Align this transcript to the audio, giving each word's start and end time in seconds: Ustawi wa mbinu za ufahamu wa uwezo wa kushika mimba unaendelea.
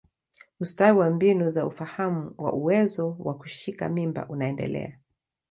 Ustawi 0.59 0.99
wa 0.99 1.09
mbinu 1.09 1.49
za 1.49 1.65
ufahamu 1.65 2.33
wa 2.37 2.53
uwezo 2.53 3.15
wa 3.19 3.37
kushika 3.37 3.89
mimba 3.89 4.27
unaendelea. 4.29 4.97